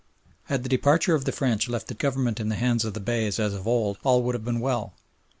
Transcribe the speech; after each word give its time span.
Had 0.45 0.63
the 0.63 0.67
departure 0.69 1.13
of 1.13 1.25
the 1.25 1.31
French 1.31 1.69
left 1.69 1.85
the 1.85 1.93
government 1.93 2.39
in 2.39 2.49
the 2.49 2.55
hands 2.55 2.85
of 2.85 2.95
the 2.95 2.99
Beys 2.99 3.39
as 3.39 3.53
of 3.53 3.67
old 3.67 3.99
all 4.03 4.23
would 4.23 4.33
have 4.33 4.43
been 4.43 4.59
well. 4.59 4.95